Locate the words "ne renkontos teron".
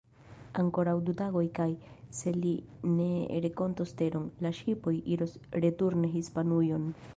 2.95-4.27